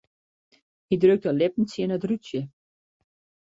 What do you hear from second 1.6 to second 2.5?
tsjin it rútsje.